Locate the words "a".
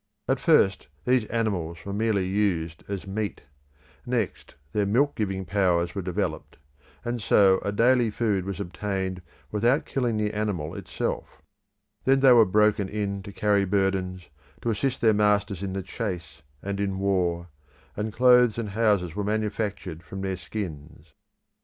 7.59-7.71